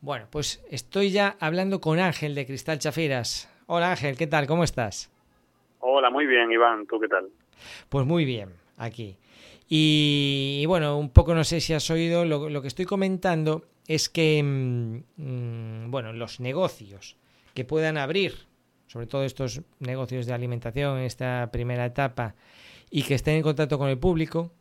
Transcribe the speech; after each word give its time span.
Bueno, 0.00 0.26
pues 0.30 0.64
estoy 0.70 1.10
ya 1.10 1.36
hablando 1.40 1.80
con 1.80 1.98
Ángel 1.98 2.36
de 2.36 2.46
Cristal 2.46 2.78
Chafiras. 2.78 3.52
Hola 3.66 3.90
Ángel, 3.90 4.16
¿qué 4.16 4.28
tal? 4.28 4.46
¿Cómo 4.46 4.62
estás? 4.62 5.10
Hola, 5.80 6.08
muy 6.08 6.24
bien, 6.26 6.52
Iván. 6.52 6.86
¿Tú 6.86 7.00
qué 7.00 7.08
tal? 7.08 7.28
Pues 7.88 8.06
muy 8.06 8.24
bien, 8.24 8.50
aquí. 8.76 9.16
Y, 9.68 10.64
bueno, 10.66 10.96
un 10.96 11.10
poco 11.10 11.34
no 11.34 11.42
sé 11.42 11.60
si 11.60 11.74
has 11.74 11.90
oído, 11.90 12.24
lo, 12.24 12.62
que 12.62 12.68
estoy 12.68 12.84
comentando 12.84 13.64
es 13.88 14.08
que, 14.08 14.40
mm, 14.40 15.02
mm, 15.16 15.90
bueno, 15.90 16.12
los 16.12 16.38
negocios 16.38 17.16
que 17.52 17.64
puedan 17.64 17.98
abrir, 17.98 18.46
sobre 18.86 19.06
todo 19.06 19.24
estos 19.24 19.62
negocios 19.80 20.26
de 20.26 20.32
alimentación 20.32 20.98
en 20.98 21.04
esta 21.04 21.50
primera 21.52 21.84
etapa, 21.84 22.36
y 22.88 23.02
que 23.02 23.14
estén 23.14 23.34
en 23.34 23.42
contacto 23.42 23.78
con 23.78 23.88
el 23.88 23.98
público, 23.98 24.52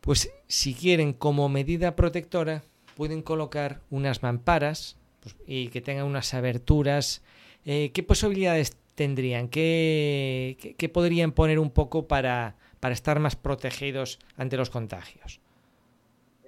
pues 0.00 0.32
si 0.46 0.72
quieren 0.72 1.12
como 1.12 1.48
medida 1.48 1.96
protectora, 1.96 2.62
pueden 2.96 3.22
colocar 3.22 3.80
unas 3.90 4.22
mamparas 4.22 4.98
pues, 5.22 5.36
y 5.46 5.68
que 5.68 5.80
tengan 5.80 6.06
unas 6.06 6.34
aberturas. 6.34 7.22
Eh, 7.64 7.92
¿Qué 7.92 8.02
posibilidades 8.02 8.76
tendrían? 8.94 9.48
¿Qué, 9.48 10.74
qué, 10.78 10.88
podrían 10.88 11.32
poner 11.32 11.58
un 11.58 11.70
poco 11.70 12.08
para, 12.08 12.54
para 12.80 12.94
estar 12.94 13.20
más 13.20 13.36
protegidos 13.36 14.18
ante 14.36 14.56
los 14.56 14.70
contagios? 14.70 15.40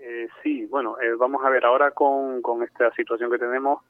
Eh, 0.01 0.29
sí, 0.43 0.65
bueno, 0.67 0.97
eh, 1.01 1.15
vamos 1.19 1.45
a 1.45 1.51
ver, 1.51 1.65
ahora 1.65 1.91
con, 1.91 2.41
con 2.41 2.63
esta 2.63 2.91
situación 2.95 3.31
que 3.31 3.39
tenemos, 3.39 3.83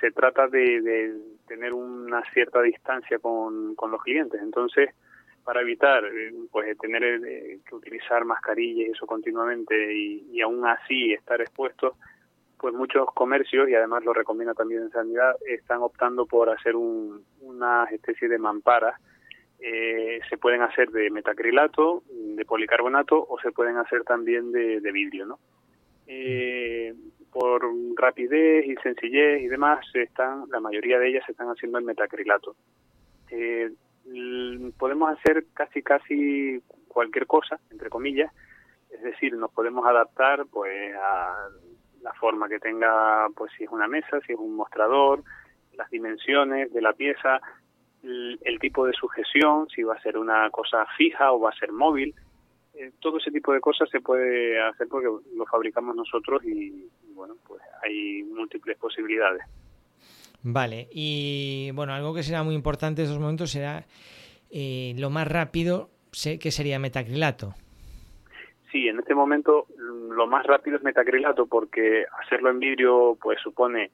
se 0.00 0.12
trata 0.12 0.46
de, 0.46 0.80
de, 0.80 1.12
tener 1.48 1.74
una 1.74 2.22
cierta 2.32 2.62
distancia 2.62 3.18
con, 3.18 3.74
con 3.74 3.90
los 3.90 4.00
clientes. 4.00 4.40
Entonces, 4.40 4.90
para 5.50 5.62
evitar 5.62 6.04
eh, 6.04 6.32
pues 6.52 6.78
tener 6.78 7.02
eh, 7.02 7.58
que 7.68 7.74
utilizar 7.74 8.24
mascarillas 8.24 8.86
y 8.86 8.90
eso 8.92 9.04
continuamente 9.04 9.74
y, 9.92 10.40
aún 10.42 10.64
así 10.64 11.12
estar 11.12 11.40
expuestos 11.40 11.94
pues 12.56 12.72
muchos 12.72 13.08
comercios 13.12 13.68
y 13.68 13.74
además 13.74 14.04
lo 14.04 14.12
recomienda 14.12 14.54
también 14.54 14.82
en 14.82 14.90
sanidad 14.92 15.34
están 15.44 15.82
optando 15.82 16.24
por 16.24 16.50
hacer 16.50 16.76
una 16.76 17.84
especie 17.90 18.28
de 18.28 18.38
mamparas 18.38 18.94
eh, 19.58 20.20
se 20.30 20.38
pueden 20.38 20.62
hacer 20.62 20.88
de 20.90 21.10
metacrilato 21.10 22.04
de 22.08 22.44
policarbonato 22.44 23.16
o 23.28 23.40
se 23.40 23.50
pueden 23.50 23.76
hacer 23.76 24.04
también 24.04 24.52
de, 24.52 24.78
vidrio 24.92 25.26
no 25.26 25.40
por 27.32 27.62
rapidez 27.96 28.66
y 28.66 28.76
sencillez 28.84 29.42
y 29.42 29.48
demás 29.48 29.84
están 29.94 30.44
la 30.48 30.60
mayoría 30.60 31.00
de 31.00 31.08
ellas 31.08 31.24
se 31.26 31.32
están 31.32 31.48
haciendo 31.48 31.78
en 31.78 31.86
metacrilato. 31.86 32.54
Eh, 33.30 33.70
podemos 34.80 35.10
hacer 35.10 35.44
casi 35.52 35.82
casi 35.82 36.60
cualquier 36.88 37.26
cosa, 37.26 37.60
entre 37.70 37.90
comillas, 37.90 38.32
es 38.90 39.02
decir, 39.02 39.34
nos 39.34 39.52
podemos 39.52 39.86
adaptar 39.86 40.46
pues 40.50 40.94
a 40.96 41.48
la 42.02 42.12
forma 42.14 42.48
que 42.48 42.58
tenga, 42.58 43.28
pues 43.36 43.52
si 43.56 43.64
es 43.64 43.70
una 43.70 43.86
mesa, 43.86 44.18
si 44.26 44.32
es 44.32 44.38
un 44.38 44.56
mostrador, 44.56 45.22
las 45.76 45.90
dimensiones 45.90 46.72
de 46.72 46.80
la 46.80 46.94
pieza, 46.94 47.40
el, 48.02 48.58
tipo 48.58 48.86
de 48.86 48.94
sujeción, 48.94 49.68
si 49.68 49.82
va 49.82 49.94
a 49.94 50.02
ser 50.02 50.16
una 50.16 50.48
cosa 50.50 50.86
fija 50.96 51.30
o 51.30 51.40
va 51.40 51.50
a 51.50 51.58
ser 51.58 51.72
móvil, 51.72 52.14
eh, 52.74 52.90
todo 53.00 53.18
ese 53.18 53.30
tipo 53.30 53.52
de 53.52 53.60
cosas 53.60 53.88
se 53.90 54.00
puede 54.00 54.58
hacer 54.60 54.88
porque 54.88 55.08
lo 55.36 55.44
fabricamos 55.44 55.94
nosotros 55.94 56.42
y 56.44 56.88
bueno, 57.14 57.34
pues 57.46 57.60
hay 57.84 58.22
múltiples 58.24 58.78
posibilidades. 58.78 59.42
Vale, 60.42 60.88
y 60.90 61.70
bueno, 61.74 61.92
algo 61.92 62.14
que 62.14 62.22
será 62.22 62.42
muy 62.42 62.54
importante 62.54 63.02
en 63.02 63.08
estos 63.08 63.20
momentos 63.20 63.50
será 63.50 63.84
eh, 64.50 64.94
lo 64.98 65.10
más 65.10 65.28
rápido, 65.28 65.90
sé 66.12 66.38
que 66.38 66.50
sería 66.50 66.78
metacrilato. 66.78 67.54
Sí, 68.70 68.88
en 68.88 68.98
este 68.98 69.14
momento 69.14 69.66
mm, 69.76 70.12
lo 70.12 70.26
más 70.26 70.46
rápido 70.46 70.76
es 70.76 70.82
metacrilato 70.82 71.46
porque 71.46 72.04
hacerlo 72.22 72.50
en 72.50 72.60
vidrio 72.60 73.18
pues 73.20 73.40
supone 73.40 73.90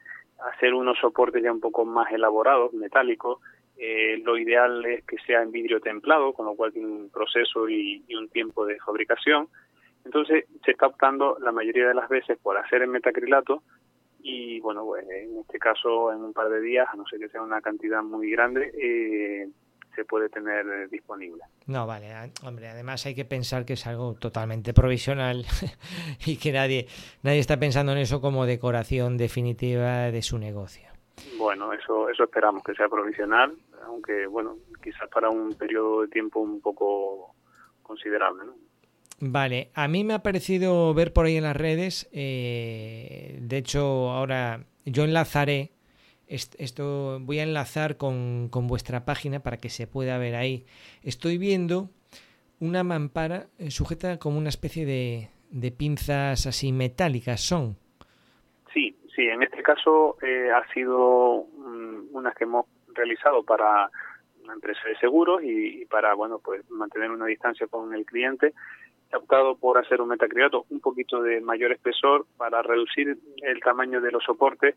hacer 0.52 0.74
unos 0.74 0.98
soportes 0.98 1.42
ya 1.42 1.52
un 1.52 1.60
poco 1.60 1.84
más 1.84 2.12
elaborados, 2.12 2.72
metálicos. 2.74 3.40
Eh, 3.78 4.22
lo 4.24 4.38
ideal 4.38 4.84
es 4.86 5.04
que 5.04 5.16
sea 5.26 5.42
en 5.42 5.52
vidrio 5.52 5.80
templado, 5.80 6.32
con 6.32 6.46
lo 6.46 6.54
cual 6.54 6.72
tiene 6.72 6.88
un 6.88 7.10
proceso 7.10 7.68
y, 7.68 8.02
un 8.14 8.28
tiempo 8.28 8.64
de 8.66 8.78
fabricación. 8.78 9.48
Entonces 10.04 10.44
se 10.64 10.70
está 10.70 10.86
optando 10.86 11.36
la 11.40 11.52
mayoría 11.52 11.88
de 11.88 11.94
las 11.94 12.08
veces 12.08 12.38
por 12.38 12.56
hacer 12.56 12.82
en 12.82 12.90
metacrilato 12.90 13.62
y 14.20 14.60
bueno, 14.60 14.84
pues 14.84 15.08
en 15.08 15.38
este 15.38 15.58
caso 15.58 16.12
en 16.12 16.18
un 16.18 16.32
par 16.32 16.48
de 16.48 16.60
días, 16.60 16.88
a 16.90 16.96
no 16.96 17.06
ser 17.06 17.18
que 17.18 17.28
sea 17.28 17.42
una 17.42 17.60
cantidad 17.60 18.02
muy 18.02 18.30
grande, 18.30 18.72
eh, 18.76 19.48
se 19.96 20.04
puede 20.04 20.28
tener 20.28 20.66
eh, 20.66 20.88
disponible. 20.88 21.42
No, 21.66 21.86
vale, 21.86 22.14
hombre, 22.44 22.68
además 22.68 23.04
hay 23.06 23.14
que 23.14 23.24
pensar 23.24 23.64
que 23.64 23.72
es 23.72 23.86
algo 23.86 24.14
totalmente 24.14 24.72
provisional 24.72 25.44
y 26.26 26.36
que 26.36 26.52
nadie, 26.52 26.86
nadie 27.22 27.40
está 27.40 27.58
pensando 27.58 27.92
en 27.92 27.98
eso 27.98 28.20
como 28.20 28.46
decoración 28.46 29.16
definitiva 29.16 30.12
de 30.12 30.22
su 30.22 30.38
negocio. 30.38 30.88
Bueno, 31.38 31.72
eso, 31.72 32.08
eso 32.08 32.24
esperamos 32.24 32.62
que 32.62 32.74
sea 32.74 32.88
provisional, 32.88 33.52
aunque 33.84 34.26
bueno, 34.26 34.56
quizás 34.82 35.08
para 35.08 35.30
un 35.30 35.54
periodo 35.54 36.02
de 36.02 36.08
tiempo 36.08 36.40
un 36.40 36.60
poco 36.60 37.34
considerable, 37.82 38.44
¿no? 38.44 38.54
Vale, 39.18 39.70
a 39.74 39.88
mí 39.88 40.04
me 40.04 40.12
ha 40.12 40.22
parecido 40.22 40.92
ver 40.92 41.14
por 41.14 41.24
ahí 41.24 41.38
en 41.38 41.44
las 41.44 41.56
redes, 41.56 42.06
eh, 42.12 43.38
de 43.40 43.56
hecho 43.56 44.10
ahora 44.10 44.66
yo 44.84 45.04
enlazaré, 45.04 45.72
esto 46.28 47.18
voy 47.20 47.38
a 47.38 47.44
enlazar 47.44 47.96
con, 47.96 48.48
con, 48.50 48.66
vuestra 48.66 49.04
página 49.04 49.40
para 49.40 49.58
que 49.58 49.68
se 49.68 49.86
pueda 49.86 50.18
ver 50.18 50.34
ahí. 50.34 50.64
Estoy 51.02 51.38
viendo 51.38 51.90
una 52.60 52.82
mampara 52.82 53.46
eh, 53.58 53.70
sujeta 53.70 54.18
como 54.18 54.38
una 54.38 54.48
especie 54.48 54.86
de, 54.86 55.28
de 55.50 55.70
pinzas 55.70 56.46
así 56.46 56.72
metálicas, 56.72 57.40
¿son? 57.40 57.76
Sí, 58.72 58.96
sí, 59.14 59.22
en 59.22 59.42
este 59.42 59.62
caso 59.62 60.16
eh, 60.22 60.50
ha 60.50 60.66
sido 60.72 61.46
unas 62.12 62.34
que 62.34 62.44
hemos 62.44 62.66
realizado 62.94 63.42
para 63.42 63.90
una 64.42 64.54
empresa 64.54 64.80
de 64.88 64.96
seguros 64.98 65.42
y, 65.42 65.82
y 65.82 65.84
para, 65.86 66.14
bueno, 66.14 66.40
pues 66.42 66.68
mantener 66.70 67.10
una 67.10 67.26
distancia 67.26 67.66
con 67.66 67.92
el 67.94 68.04
cliente 68.04 68.54
ha 69.12 69.18
optado 69.18 69.56
por 69.56 69.78
hacer 69.78 70.00
un 70.00 70.08
metacrilato 70.08 70.66
un 70.70 70.80
poquito 70.80 71.22
de 71.22 71.40
mayor 71.40 71.72
espesor 71.72 72.26
para 72.36 72.62
reducir 72.62 73.18
el 73.42 73.60
tamaño 73.60 74.00
de 74.00 74.10
los 74.10 74.24
soportes 74.24 74.74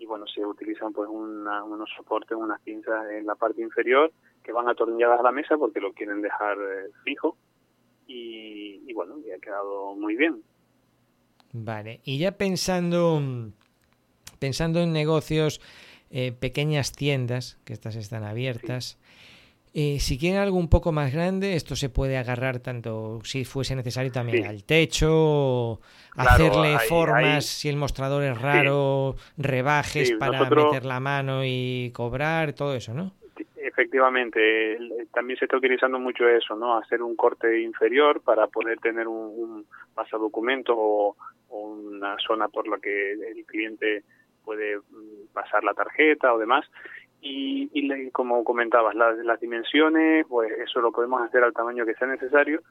y 0.00 0.06
bueno, 0.06 0.26
se 0.26 0.44
utilizan 0.44 0.94
pues 0.94 1.10
unos 1.10 1.90
soportes, 1.94 2.36
unas 2.36 2.58
pinzas 2.62 3.04
en 3.10 3.26
la 3.26 3.34
parte 3.34 3.60
inferior 3.60 4.10
que 4.42 4.50
van 4.50 4.66
atornilladas 4.66 5.20
a 5.20 5.22
la 5.22 5.30
mesa 5.30 5.58
porque 5.58 5.78
lo 5.78 5.92
quieren 5.92 6.22
dejar 6.22 6.56
eh, 6.56 6.90
fijo. 7.04 7.36
Y, 8.06 8.92
bueno, 8.94 9.18
y 9.24 9.30
ha 9.30 9.38
quedado 9.38 9.94
muy 9.94 10.16
bien. 10.16 10.42
Vale, 11.52 12.00
y 12.02 12.18
ya 12.18 12.32
pensando, 12.32 13.20
pensando 14.40 14.80
en 14.80 14.92
negocios, 14.92 15.60
eh, 16.10 16.32
pequeñas 16.32 16.92
tiendas, 16.92 17.58
que 17.64 17.74
estas 17.74 17.94
están 17.94 18.24
abiertas, 18.24 18.98
eh, 19.72 19.98
si 20.00 20.18
quieren 20.18 20.40
algo 20.40 20.56
un 20.56 20.68
poco 20.68 20.90
más 20.90 21.12
grande, 21.12 21.54
esto 21.54 21.76
se 21.76 21.88
puede 21.88 22.16
agarrar 22.16 22.58
tanto, 22.58 23.20
si 23.22 23.44
fuese 23.44 23.76
necesario, 23.76 24.10
también 24.10 24.46
al 24.46 24.64
techo, 24.64 25.80
hacerle 26.16 26.78
formas, 26.88 27.44
si 27.44 27.68
el 27.68 27.76
mostrador 27.76 28.24
es 28.24 28.40
raro, 28.40 29.14
rebajes 29.36 30.12
para 30.12 30.48
meter 30.48 30.84
la 30.84 30.98
mano 30.98 31.42
y 31.44 31.92
cobrar, 31.94 32.52
todo 32.52 32.74
eso, 32.74 32.94
¿no? 32.94 33.12
Efectivamente, 33.56 34.76
también 35.12 35.38
se 35.38 35.44
está 35.44 35.56
utilizando 35.56 35.98
mucho 36.00 36.28
eso, 36.28 36.56
¿no? 36.56 36.76
Hacer 36.76 37.02
un 37.02 37.14
corte 37.14 37.60
inferior 37.60 38.20
para 38.22 38.48
poder 38.48 38.78
tener 38.80 39.06
un, 39.06 39.16
un 39.16 39.66
pasadocumento 39.94 40.74
o, 40.76 41.16
o 41.48 41.58
una 41.58 42.16
zona 42.18 42.48
por 42.48 42.66
la 42.66 42.78
que 42.78 43.12
el 43.12 43.44
cliente 43.46 44.02
puede 44.44 44.78
mm, 44.78 45.32
pasar 45.32 45.62
la 45.62 45.74
tarjeta 45.74 46.34
o 46.34 46.38
demás 46.38 46.66
y, 47.20 47.70
y 47.72 48.10
como 48.10 48.44
comentabas, 48.44 48.94
las, 48.94 49.18
las 49.18 49.40
dimensiones, 49.40 50.26
pues 50.28 50.50
eso 50.52 50.80
lo 50.80 50.92
podemos 50.92 51.22
hacer 51.22 51.44
al 51.44 51.52
tamaño 51.52 51.84
que 51.84 51.94
sea 51.94 52.08
necesario, 52.08 52.62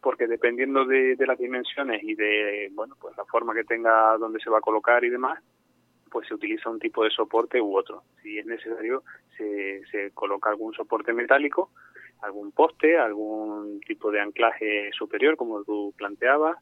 porque 0.00 0.26
dependiendo 0.26 0.84
de, 0.84 1.16
de 1.16 1.26
las 1.26 1.38
dimensiones 1.38 2.02
y 2.02 2.14
de 2.14 2.70
bueno 2.72 2.96
pues 3.00 3.16
la 3.16 3.24
forma 3.26 3.54
que 3.54 3.64
tenga 3.64 4.16
donde 4.16 4.40
se 4.40 4.50
va 4.50 4.58
a 4.58 4.62
colocar 4.62 5.04
y 5.04 5.10
demás, 5.10 5.42
pues 6.10 6.26
se 6.26 6.34
utiliza 6.34 6.70
un 6.70 6.78
tipo 6.78 7.04
de 7.04 7.10
soporte 7.10 7.60
u 7.60 7.76
otro. 7.76 8.02
Si 8.22 8.38
es 8.38 8.46
necesario, 8.46 9.04
se, 9.36 9.82
se 9.90 10.10
coloca 10.12 10.50
algún 10.50 10.72
soporte 10.74 11.12
metálico, 11.12 11.70
algún 12.22 12.52
poste, 12.52 12.98
algún 12.98 13.80
tipo 13.80 14.10
de 14.10 14.20
anclaje 14.20 14.90
superior, 14.92 15.36
como 15.36 15.62
tú 15.62 15.94
planteabas, 15.96 16.56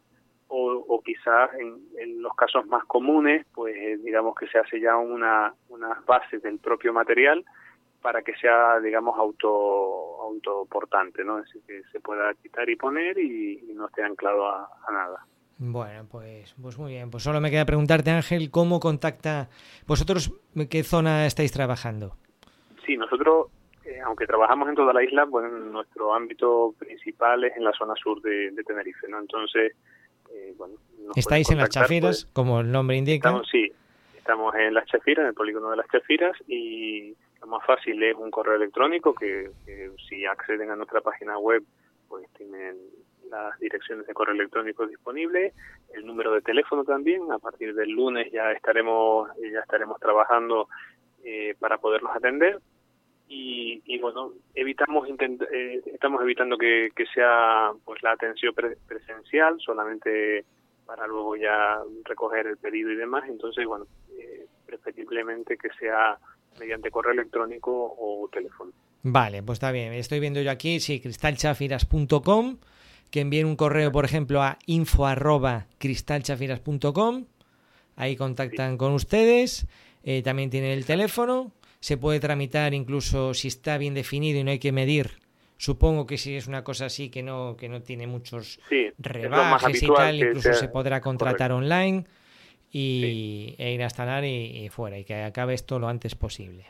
o, 0.49 0.85
o 0.89 1.03
quizás 1.03 1.51
en, 1.59 1.79
en, 1.99 2.23
los 2.23 2.35
casos 2.35 2.67
más 2.67 2.85
comunes, 2.85 3.47
pues 3.55 3.77
eh, 3.77 3.99
digamos 4.03 4.35
que 4.35 4.49
se 4.49 4.59
hace 4.59 4.81
ya 4.81 4.97
una, 4.97 5.55
unas 5.69 6.05
bases 6.07 6.43
del 6.43 6.59
propio 6.59 6.93
material 6.93 7.45
para 8.01 8.23
que 8.23 8.35
sea, 8.37 8.81
digamos, 8.81 9.19
auto 9.19 10.23
autoportante, 10.23 11.25
¿no? 11.25 11.39
Es 11.39 11.47
decir, 11.47 11.63
que 11.67 11.83
se 11.91 12.01
pueda 12.01 12.33
quitar 12.35 12.69
y 12.69 12.77
poner 12.77 13.19
y, 13.19 13.63
no 13.75 13.87
esté 13.87 14.03
anclado 14.03 14.49
a, 14.49 14.69
nada. 14.91 15.25
Bueno, 15.59 16.07
pues, 16.11 16.55
pues 16.61 16.79
muy 16.79 16.93
bien. 16.93 17.11
Pues 17.11 17.23
solo 17.23 17.41
me 17.41 17.51
queda 17.51 17.65
preguntarte, 17.65 18.11
Ángel, 18.11 18.51
¿cómo 18.51 18.81
contacta 18.81 19.49
vosotros? 19.87 20.33
¿Qué 20.71 20.83
zona 20.83 21.27
estáis 21.27 21.53
trabajando? 21.53 22.15
Sí, 22.87 22.97
nosotros, 22.97 23.49
eh, 23.85 24.01
aunque 24.05 24.27
trabajamos 24.27 24.69
en 24.69 24.75
toda 24.75 24.93
la 24.93 25.03
isla, 25.03 25.27
pues 25.27 25.51
nuestro 25.53 26.15
ámbito 26.15 26.75
principal 26.79 27.45
es 27.45 27.57
en 27.57 27.65
la 27.65 27.73
zona 27.73 27.95
sur 27.97 28.21
de, 28.23 28.51
de 28.53 28.63
Tenerife, 28.65 29.09
¿no? 29.09 29.19
Entonces, 29.19 29.75
Estáis 31.17 31.51
en 31.51 31.59
las 31.59 31.71
chafiras, 31.71 32.25
pues, 32.25 32.33
como 32.35 32.61
el 32.61 32.71
nombre 32.71 32.97
indica. 32.97 33.41
sí, 33.51 33.73
estamos 34.17 34.55
en 34.55 34.75
Las 34.75 34.87
Chafiras, 34.87 35.23
en 35.23 35.29
el 35.29 35.35
polígono 35.35 35.71
de 35.71 35.77
Las 35.77 35.89
Chafiras, 35.89 36.37
y 36.47 37.15
lo 37.41 37.47
más 37.47 37.65
fácil 37.65 38.03
es 38.03 38.15
un 38.15 38.31
correo 38.31 38.57
electrónico 38.57 39.15
que, 39.15 39.51
si 40.09 40.27
acceden 40.27 40.71
a 40.71 40.77
nuestra 40.77 41.01
página 41.01 41.39
web, 41.39 41.63
pues 42.09 42.27
tienen 42.37 42.77
las 43.31 43.59
direcciones 43.59 44.07
de 44.07 44.15
correo 44.15 44.35
electrónico 44.35 44.87
disponibles, 44.87 45.55
el 45.95 46.07
número 46.07 46.33
de 46.33 46.41
teléfono 46.43 46.85
también. 46.85 47.31
A 47.31 47.39
partir 47.39 47.75
del 47.75 47.91
lunes 47.91 48.31
ya 48.33 48.53
estaremos 48.53 49.29
ya 49.53 49.61
estaremos 49.61 49.99
trabajando 50.01 50.69
eh, 51.25 51.55
para 51.59 51.79
poderlos 51.79 52.15
atender 52.15 52.59
y, 53.29 53.99
bueno 53.99 54.33
evitamos 54.55 55.09
eh, 55.09 55.83
estamos 55.93 56.23
evitando 56.23 56.57
que, 56.57 56.91
sea 57.15 57.73
pues 57.85 58.03
la 58.03 58.13
atención 58.13 58.55
presencial 58.55 59.59
solamente 59.61 60.45
para 60.87 61.07
luego 61.07 61.37
ya 61.37 61.81
recoger 62.05 62.47
el 62.47 62.57
pedido 62.57 62.91
y 62.91 62.97
demás. 62.97 63.25
Entonces 63.29 63.67
bueno 63.67 63.87
eh, 64.19 64.47
preferiblemente 64.67 65.57
que 65.57 65.69
sea 65.79 66.19
mediante 66.59 66.91
correo 66.91 67.13
electrónico 67.13 67.95
o 67.99 68.29
teléfono. 68.33 68.73
Vale 69.03 69.43
pues 69.43 69.57
está 69.57 69.73
bien. 69.73 69.93
Estoy 69.93 70.21
viendo 70.21 70.41
yo 70.41 70.51
aquí 70.51 70.81
sí 70.81 71.01
cristalchafiras.com 71.01 72.59
que 73.11 73.21
envíen 73.21 73.47
un 73.47 73.57
correo 73.57 73.93
por 73.93 74.05
ejemplo 74.05 74.43
a 74.43 74.59
info 74.67 75.07
arroba 75.07 75.67
cristalchafiras.com 75.79 77.27
ahí 77.97 78.17
contactan 78.17 78.77
con 78.77 78.93
ustedes 78.93 79.67
eh, 80.05 80.23
también 80.23 80.51
tienen 80.51 80.71
el 80.71 80.87
teléfono 80.87 81.53
se 81.81 81.97
puede 81.97 82.21
tramitar 82.21 82.75
incluso 82.75 83.35
si 83.35 83.49
está 83.49 83.79
bien 83.79 83.95
definido 83.95 84.41
y 84.41 84.45
no 84.45 84.51
hay 84.51 84.59
que 84.59 84.73
medir. 84.73 85.19
Supongo 85.57 86.07
que 86.07 86.19
si 86.19 86.37
es 86.37 86.47
una 86.47 86.63
cosa 86.63 86.87
así 86.87 87.11
que 87.11 87.23
no 87.23 87.57
que 87.59 87.69
no 87.69 87.83
tiene 87.83 88.07
muchos 88.07 88.61
rebajes 88.99 89.83
y 89.83 89.87
tal, 89.89 90.17
incluso 90.17 90.55
se 90.55 90.69
podrá 90.69 91.01
contratar 91.01 91.53
online 91.53 92.05
y, 92.71 93.55
e 93.59 93.73
ir 93.73 93.83
a 93.83 93.85
instalar 93.85 94.25
y, 94.25 94.69
fuera 94.71 94.99
y 94.99 95.05
que 95.05 95.23
acabe 95.23 95.55
esto 95.55 95.79
lo 95.79 95.89
antes 95.89 96.15
posible. 96.15 96.67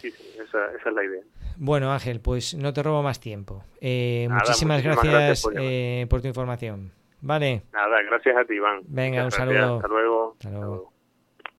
Sí, 0.00 0.08
esa, 0.08 0.72
es 0.74 0.94
la 0.94 1.04
idea. 1.04 1.22
Bueno, 1.56 1.92
Ángel, 1.92 2.20
pues 2.20 2.54
no 2.54 2.72
te 2.72 2.82
robo 2.82 3.02
más 3.02 3.20
tiempo. 3.20 3.64
Eh, 3.80 4.28
muchísimas, 4.30 4.82
gracias, 4.82 5.46
eh, 5.56 6.06
por, 6.08 6.22
tu 6.22 6.28
información. 6.28 6.92
Vale. 7.20 7.62
Nada, 7.72 8.00
gracias 8.02 8.36
a 8.36 8.44
ti, 8.44 8.54
Iván. 8.54 8.82
Venga, 8.86 9.24
un 9.24 9.32
saludo. 9.32 9.76
Hasta 9.76 9.88
luego. 9.88 10.36
Hasta 10.38 10.50
luego. 10.50 10.92